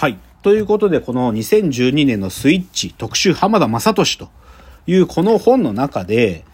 [0.00, 0.18] はい。
[0.40, 4.30] ということで、この2012年のスイッチ特集浜田正俊と
[4.86, 6.46] いうこの本の中で、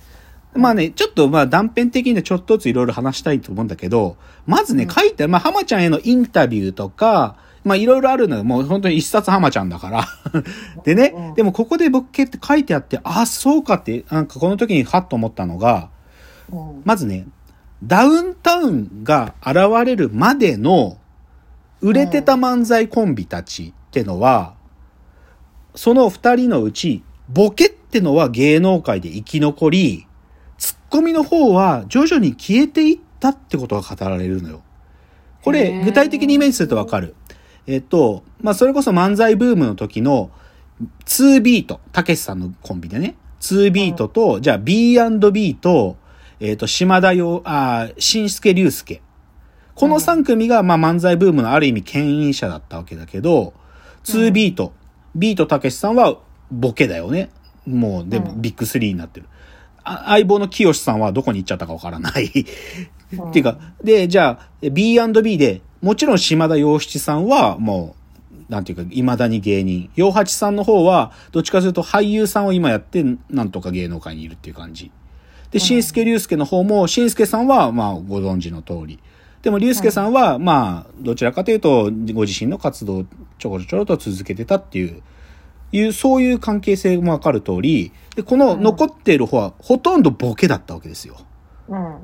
[0.55, 8.43] まあね、ちょっとまあ断片的にちょっとずついろいろ話したいと思うんだけど、まずね、書いて、まあ浜ちゃんへのインタビューとか、まあいろいろあるのよ。
[8.43, 10.09] もう本当に一冊浜ちゃんだから。
[10.83, 15.91] でね、でもここで僕って書いてあって、あ、そうかって、なんかこの時にハッと思ったのが、
[16.83, 17.29] まずね、
[17.85, 20.99] ダウンタウンが現れるまでの
[21.87, 24.57] 売れてた漫才コンビたちってのは、
[25.77, 30.07] その二人のうち、ボケってのは芸能界で生き残り、
[30.59, 34.63] ツッコミの方は徐々に消えていったってことが語られるのよ。
[35.43, 37.15] これ、具体的にイメージするとわかる。
[37.69, 40.33] えっと、まあ、それこそ漫才ブームの時の、
[41.05, 45.97] 2ビート、たけしさんのコンビでね、2ビートと、じゃあ B&B と、
[46.41, 49.03] えっと、島田よ、あ、新助竜介。
[49.77, 53.53] この3組が、まあ、漫才ブームのある意味牽引者だったわけだけど、
[54.05, 54.73] 2ビート、
[55.15, 56.17] ビートたけしさんは
[56.51, 57.31] ボケだよね。
[57.67, 59.27] もう、でも、ビッグ3になってる。
[59.85, 67.95] 相棒の清さんはどこに行っちゃったかわからないっていうか、で、じゃあ、B&B で、もちろん島田洋七さんは、も
[68.49, 69.91] う、なんていうか、未だに芸人。
[69.95, 74.91] 洋八さんの方は、どっちかというと俳優さんを今やって、なんとか芸能界にいるっていう感じ。
[75.51, 78.99] で、新助竜介の方も、新助さんは、まあ、ご存知の通り。
[79.47, 83.05] でも、竜介さんは、まあ、どちらかというと、ご自身の活動を
[83.39, 85.05] ちょこちょろと続けてたっていう、
[85.71, 91.19] いう、そういう関係性もわかる通り、で、この残っている方は、ほとんどボケだったわけですよ。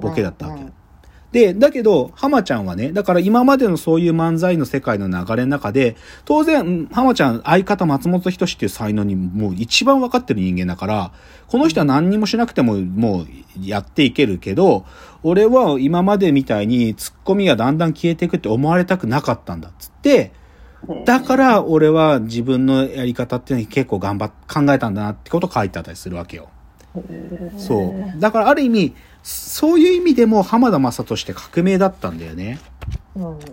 [0.00, 0.62] ボケだったわけ。
[1.32, 11.12] で、だけど、浜ちゃんはね、だから今までのそういう漫才の世界の流れの中で、当然、浜ちゃん、相方松本人志っていう才能にもう一番分かってる人間だから、
[11.48, 13.26] この人は何にもしなくてももう
[13.66, 14.84] やっていけるけど、
[15.22, 20.32] 俺は今までみたいにツッコミがだんだん消えていくって思われたくなかったんだっつって、
[21.06, 26.48] だから俺は自分のやり方っていうのに結構頑張っ、考えたんだなってことを書いてあったりするわけよ。
[27.56, 28.20] そう。
[28.20, 32.58] だからある意味、そういう意味でも浜田雅として革命だったんだよね。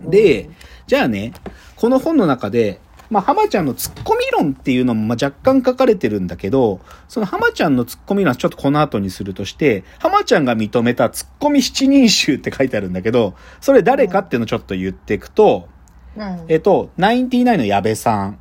[0.10, 0.50] で、
[0.88, 1.34] じゃあね、
[1.76, 15.68] この本の中で、まあ、浜ちゃんのツッコミ論っていうのもま若干書かれてるんだけど、その浜ちゃんのツッコミ論はちょっとこの後にするとして、浜ちゃんが認めたツッコミ七人衆って書いてあるんだけど、それ誰かっていうのをちょっと言っていくと、
[16.16, 18.40] うん、えっと、ナインティナインの矢部さん、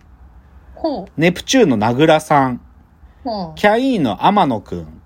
[1.17, 2.61] ネプチューンの名倉さん、
[3.57, 4.98] キャインの天野くん、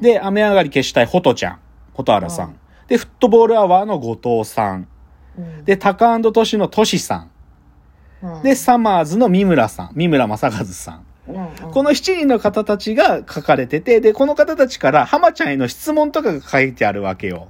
[0.00, 1.58] で、雨上がり消したいホトちゃん、
[1.94, 2.56] ホトアラさん。
[2.88, 4.88] で、フットボールアワーの後藤さん。
[5.64, 8.42] で、タカトシのトシさん。
[8.42, 11.04] で、サマーズの三村さん、三村正和さん。
[11.26, 17.48] この7人の方たちが書かれてて、で、この方たちから浜ちゃんへの質問とかが書いてあるわけよ。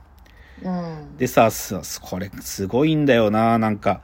[1.19, 1.51] でさ、
[2.03, 4.03] これすごいんだよな、なんか。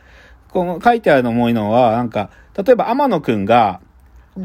[0.49, 3.81] この書いてあるの思いのは、なんか、例えば天野くんが、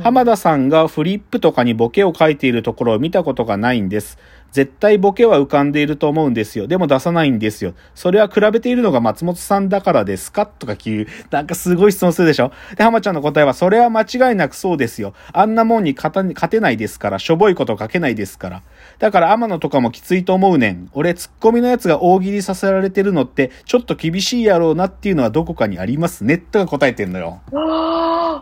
[0.01, 4.17] 浜田さんがフリップとかにボケを書いているところを見たことがないんです。
[4.53, 6.67] 絶対ボケは浮かんでいると思うんですよ。
[6.67, 7.73] でも出さないんですよ。
[7.95, 10.45] それは比べているのが松本さんだからですか？
[10.45, 12.51] とかいう、なんかすごい質問するでしょ？
[12.77, 15.15] で、浜ちゃんの答えは、それは間違いなくそうですよ。
[15.33, 18.63] あんなもんに勝てないですから、しょぼいこと書けないですから。
[18.99, 20.89] だから天野とかもきついと思うねん。
[20.93, 26.37] 俺、ツッコミのやつが大喜利させられてるのって、ちょっと厳しいやろうなっていうのはどこかにありますね。
[26.37, 27.41] とか答えてんのよ。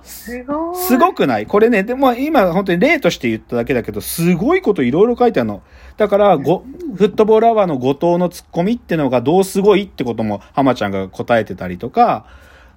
[0.03, 0.75] すごい。
[0.75, 1.45] すごくない？
[1.45, 5.61] これね、でも今本当に例として言っただけだけど、すごいこといろいろ書いてあるの。
[5.97, 6.63] だから、ご、
[6.95, 12.25] フットボールアワーの後藤のツッコミってのがどうすごいってことも浜ちゃんが答えてたりとか、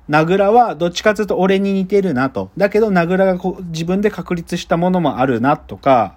[0.09, 2.51] 名倉はどっちかというと俺に似てるなと。
[2.57, 6.17] だけど名倉がこう自分で確立したものもあるなとか、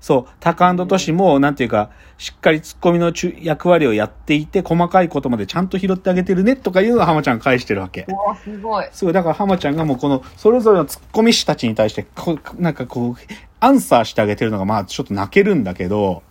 [0.00, 3.12] そう、タカトシも、なんていうか、しっかりツッコミの
[3.42, 8.06] 役割をやっていて、細かいことまでちゃんと拾ってあげてるね、とかいうのを浜ちゃん返してるわけ。
[8.08, 8.86] わすごい。
[8.92, 9.14] すごい。
[9.14, 13.14] だから浜ちゃんがもうこの、それぞれのツッコミ師たちに対して、こう、なんかこう、
[13.60, 16.22] アンサーしてあげてるのが、まあ、ちょっと泣けるんだけど、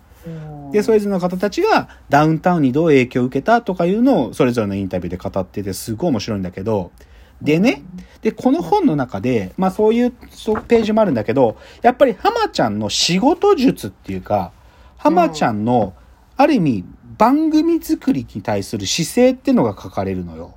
[0.71, 6.91] で、それぞれの方たちがダウンタウンにどう影響を受けたとかいうのをそれぞれのインタビューで語っててすごい面白いんだけど、
[7.41, 7.83] でね、
[8.21, 14.51] で、この本の中で、まあそういうページもあるんだけど、やっぱり浜ちゃんの仕事術っていうか、
[14.97, 15.93] 浜ちゃんの、
[16.35, 16.85] ある意味、
[17.17, 20.53] 番組作りに対する姿勢っていうのが書かれるのよ。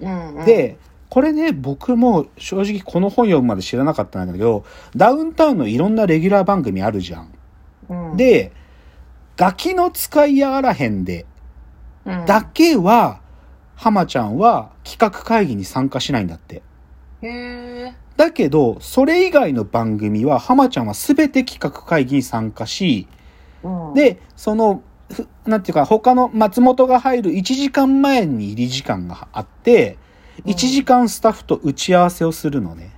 [0.00, 0.76] うんうん、で、
[1.08, 4.64] これね、僕も正直この本読むまで知らなかったんだけど、
[4.96, 7.32] ダウンタウンのいろんなレギュラー番組あるじゃん。
[7.88, 8.52] うん、で、
[9.36, 11.26] ガキの使いやあらへんで、
[12.26, 13.20] だけは、
[13.76, 16.62] 浜ちゃんは企画会議に参加しないんだって。
[17.22, 23.08] へだけど、それ以外の番組は、浜ちゃんは全て企画会議に参加し、
[23.62, 24.82] うん、で、その、
[25.46, 29.98] なんていうか、他の松本が入る1時間前に入り時間があって、
[30.44, 32.90] 1時間スタッフと打ち合わせをするのね。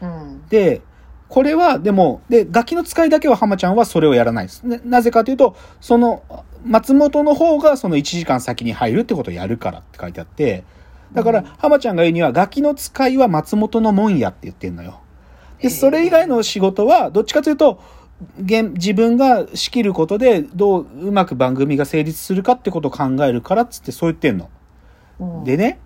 [0.00, 0.46] うん。
[0.48, 0.82] で、
[1.28, 4.62] これは、でも、で、ガキの使いだけは浜ちゃんはそれをやらないです。
[4.62, 6.22] ねなぜかというと、その、
[6.64, 10.64] 松本の方がその1時間先に入るってことをやるからって書いてあって、
[11.12, 15.00] だから、浜ちゃんが言うには、ガキの使いは松本のもんやって言ってんのよ。
[15.60, 17.80] で、それ以外の仕事は、どっちかというと、
[18.42, 24.50] 現自分が仕切ることで、どううまく番組が成立するかってことを考えるからっつってそう言ってんの。
[25.20, 25.78] うんでね、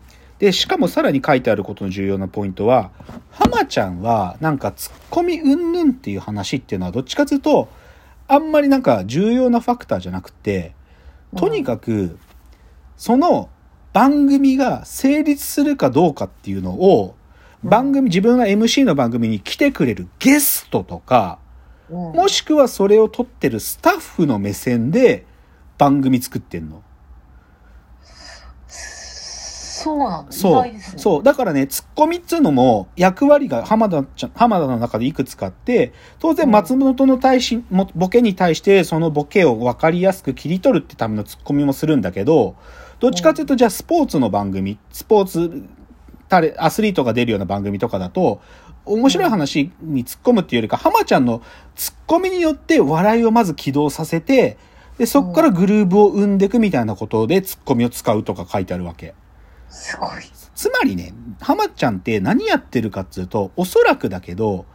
[0.43, 2.91] で、しかもさらに書いてあることの重要なポイントは、
[3.31, 7.69] 浜ちゃんは、なんか、ツッコミうんぬんっていう話っていうのは、どっちかというと、
[8.27, 10.75] あんまりなんか重要なファクターじゃなくて、
[11.37, 12.19] とにかく、
[12.97, 13.51] その
[13.93, 17.15] 番組が成立するかどうかっていうのを、
[17.63, 21.39] 番組、自分が MC の番組に来てくれるゲストとか、
[21.89, 21.97] うん。
[22.15, 25.25] もしくはそれを撮ってるスタッフの目線で
[25.79, 26.83] 番組作ってんの。
[29.83, 30.33] そうなんだ。
[30.33, 30.65] そう。
[30.97, 31.23] そう。
[31.23, 42.55] だからね、ツッコミっつうのも役割が浜田ちゃん、浜田の中でいくつかあって、当然松本の対し、もボケに対してそのボケを分かりやすく切り取るってためのツッコミもするんだけど、
[43.01, 45.65] どっちかというとじゃあスポーツの番組、スポーツ、
[46.29, 48.41] タレ、アスリートが出るような番組とかだと、
[48.85, 51.43] 面白い話に突っ込むっていうよりか、浜ちゃんの
[51.75, 54.57] ツッコミによって笑いをまず起動させて、
[54.99, 59.15] で、そこからグルーブを生んでいくみたいなことでツッコミを使うとか書いてあるわけ。
[59.73, 60.11] すごい。
[60.55, 64.67] つまりね、浜ちゃんって何やってるかっつうと、おそらくだけど、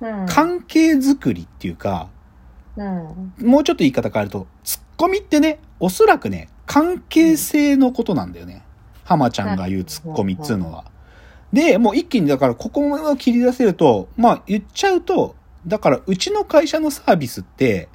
[0.00, 0.26] うん。
[0.26, 2.08] 関係づくりっていうか、
[2.76, 3.32] うん。
[3.38, 8.64] もうちょっと言い方変えると、ツッコミってね、おそらくね、関係性のことなんだよね。
[9.04, 10.84] 浜ちゃんが言うツッコミっつうのは。
[11.52, 15.36] で、もう一気にだからここを切り出せると、まあ言っちゃうと、
[15.66, 17.88] だからうちの会社のサービスって、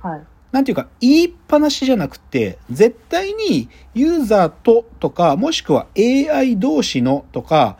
[0.00, 0.22] はい。
[0.52, 7.78] なんていうか、言いっぱなしじゃなくて、絶対にユーザーととか、もしくは AI 同士のとか、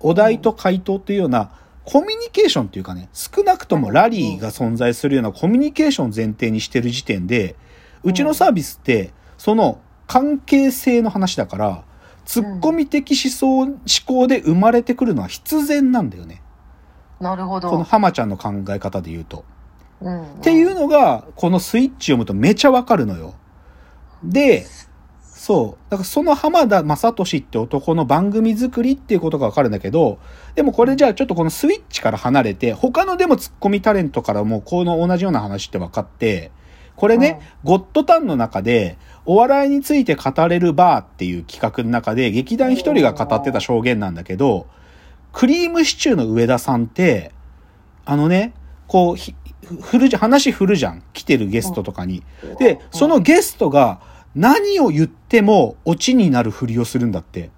[0.00, 1.50] お題と回答というような、
[1.84, 7.56] コミュニケーションっていうかね、少なくともラリーが存在するようなコミュニケーションを前提にしてる時点で、
[8.02, 11.84] うちのサービスって、その関係性の話だから、
[12.24, 13.76] ツッコミ的思想、思
[14.06, 16.40] 考で生まれてくるのは必然なんだよね。
[17.20, 17.68] なるほど。
[17.68, 19.44] この浜ちゃんの考え方で言うと。
[20.00, 20.22] うん。
[20.22, 23.34] っていうのが、このスイッチ読むとめちゃわかるのよ。
[24.22, 24.66] で、
[25.20, 25.90] そう。
[25.90, 30.18] だからその浜田雅俊って男の番組作りっていうことがわかるんだけど、
[30.54, 36.50] でもこれじゃあちょっとこのスイッチから離れて、他のでもツッコミタレントからもこの同じような話って分かって、
[36.96, 38.96] これね、ゴッドタンの中で、
[39.26, 44.66] お笑いについて語れるバーっていう企画の中で、劇団一人が語ってた証言なんだけど、
[45.32, 47.32] クリームシチューの上田さんって、
[48.04, 48.54] あのね、
[48.86, 49.34] こう、ひ
[49.80, 51.02] 振るじゃん、話振るじゃん。
[51.12, 52.22] 来てるゲストとかに。
[52.58, 54.00] で、そのゲストが
[54.34, 57.50] 何を言ってもオチになるふりをするんだって。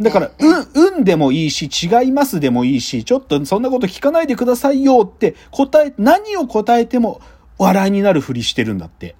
[0.00, 7.20] だから、うん、うんでもいいし、違いますでもいいし、ちょっとそんなこと聞かないでくださいよって答え、何を答えても
[7.58, 9.16] 笑いになるふりしてるんだって。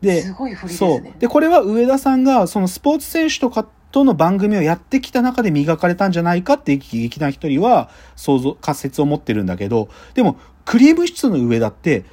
[0.00, 1.14] で、すごい振りですそうね。。
[1.18, 12.04] で、これは上田さんが、そのスポーツ選手とかとの番組をやってきた中で磨かれたんじゃないかって劇団一人は想像、仮説を持ってるんだけど、でも、クリームシチューの上田って、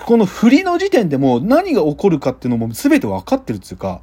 [0.00, 4.00] この振りの時点でもう何が起こるかっていうのも全て分かってるっていうか、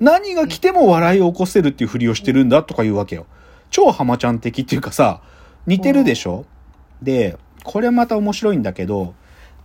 [0.00, 3.26] 何が来ても笑いを起こせるっていう振りをしてるんだとか言うわけよ。
[3.70, 5.20] 超浜ちゃん的っていうかさ、
[5.66, 6.46] 似てるでしょ？
[7.02, 9.14] で、これまた面白いんだけど、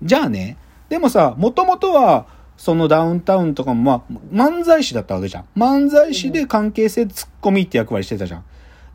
[0.02, 0.58] じゃあね、
[0.90, 2.26] でもさ、もともとは、
[2.58, 5.46] そのダウンタウンとかも、まあ、漫才師だったわけじゃん。
[5.56, 8.44] 漫才師で関係性ツッコミって役割してたじゃん。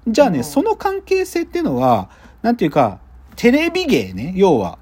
[0.07, 2.09] じゃあね、うんその関係性っていうのは、
[2.43, 3.01] なんていうか、
[3.37, 4.79] テレビ芸ね、要は。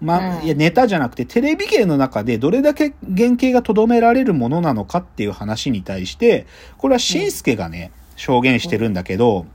[0.00, 9.46] まあ、うんいや、ネタじゃなくて、テレビ芸の中でどれだけ原型が留められるものなのかっていう話に対して、これはしんすけがね、証言してるんだけど、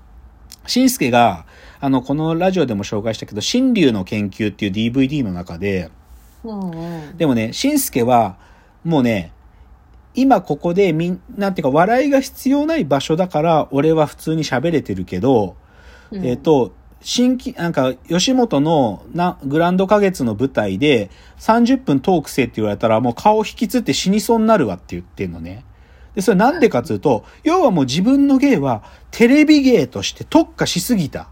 [0.68, 1.46] しんすけが、
[1.80, 5.90] あの、このラジオでも紹介したけど、新竜の研究っていう DVD の中で。
[7.18, 8.38] でもね、しんすけは、
[8.84, 9.32] もうね、
[10.16, 15.56] 今ここでみん、なんていうか、笑いが必要ない場所だから、俺は普通に喋れてるけど、
[16.12, 21.10] うんえっ、、と、新規、なんか、吉本のな、グランド花月の舞台で、
[21.40, 25.66] 30分トークせって言われたら、もう顔引きつって死にそうになるわって言ってんのね。
[26.16, 31.28] で、それなんでかっつうと、要はもう自分の芸は、テレビ芸として特化しすぎた。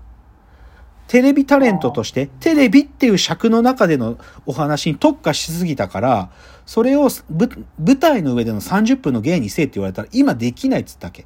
[1.12, 6.30] テレビタレントとして、テレビっていう尺の中でのお話に特化しすぎたから、
[6.66, 11.26] それをぶ舞台の上での30分の芸にせえって言われたら、今できないっつったわけ。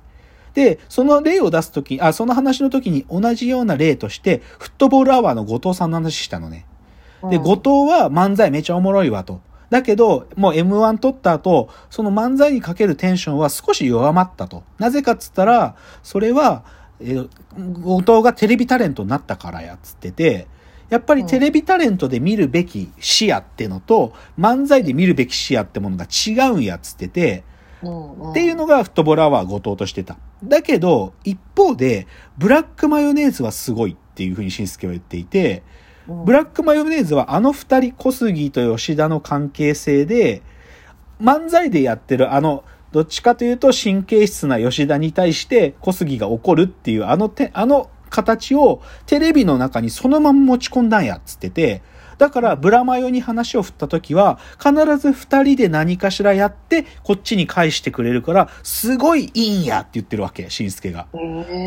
[0.55, 6.65] で、その例を出すとき、あ、その話の時に同じような例として、フットボールアワーの後藤さんの話したのね。
[7.29, 9.41] で、うん後藤は漫才めちゃおもろいわと。
[9.69, 14.63] だけど、もう M1 取った後、その漫才にかけるテンションは少し弱まったと。
[14.79, 16.63] なぜかっつったら、それは、
[16.99, 17.29] えー
[17.81, 20.47] 後藤がテレビタレントになったからやっつってて、
[20.89, 27.43] やっぱりテレビタレントで見るべき視野ってのと、漫才で見るべき視野ってものが違うんやっつってて、
[27.81, 30.17] っていうのがフットボールアワー後藤としてた。
[30.43, 35.63] だけど、一方で、ブラックマヨネーズはすごいっていうふうに新助は言っていて、
[36.07, 40.41] ブラックマヨネーズはあの二人、小杉と吉田の関係性で、
[41.21, 42.63] 漫才でやってるあの、
[42.95, 51.81] どっちかというと神経質な吉田に対して小杉が怒るっていうあのて、あの形をテレビの中にそのまま持ち込んだんやっつってて、
[52.17, 61.07] だからブラマヨに話を振った時は必ず二人で何かしらやってこっちに返してくれるからすごいいいんやって言ってるわけ、しんすけが。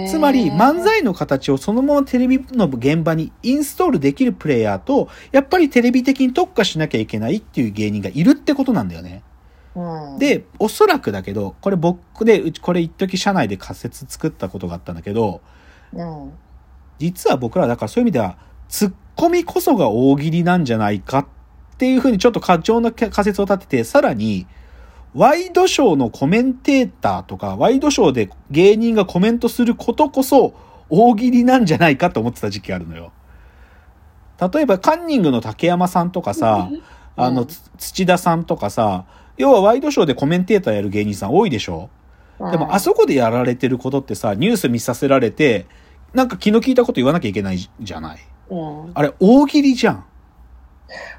[0.08, 9.24] つまり漫才の形をそのままテレビの現場にインストールできるプレイヤーと、やっぱりテレビ的に特化しなきゃいけないっていう芸人がいるってことなんだよね。
[9.78, 15.40] うん、で、おそらくだけど、これ僕で、うちこれ一時社内で仮説作ったことがあったんだけど、
[15.92, 16.32] うん、
[16.98, 18.36] 実は僕らだからそういう意味では、
[18.68, 21.26] ツッコミこそが大喜利なんじゃないかっ
[21.78, 24.46] ていうふうにちょっと過剰な仮説を立てて、さらに、
[25.14, 30.54] ワイドショーのコメンテーターとか、ワイドショーで芸人がコメントすることこそ
[30.90, 33.12] 大喜利なんじゃないかと思ってた時期があるのよ。
[34.52, 36.68] 例えば、カンニングの竹山さんとかさ、
[37.16, 39.04] あの、つ土田さんとかさ、
[39.38, 41.88] 要はワイドショーでコメンテーターやる芸人さん多いでしょ？
[42.38, 45.66] でも、あそこでやられてることってさ、ニュース見させられて、
[46.12, 48.18] なんか気の利いたこと言わなきゃいけないじゃない？
[48.50, 50.04] うん、あれ、大喜利じゃん。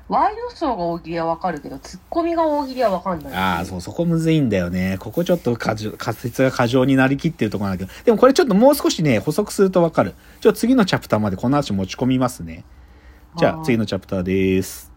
[0.07, 3.33] ワイドショーが大喜利はわかるけど、ツッコミが大喜利はわかんない。
[3.33, 4.97] ああ、そう、そこむずいんだよね。
[4.99, 5.77] ここちょっと仮
[6.15, 8.03] 説が過剰になりきってるところなんだけど。
[8.03, 10.15] でもこれちょっともう少しね、補足するとわかる。
[10.41, 12.63] ちょ次のチャプターまでこの話持ち込みますね。
[13.37, 14.88] じゃあはい次のチャプターです。